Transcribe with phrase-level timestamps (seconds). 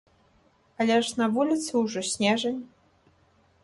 [0.85, 2.61] Але ж на вуліцы ўжо снежань.